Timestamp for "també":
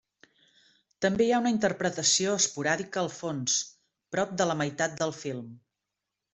1.05-1.27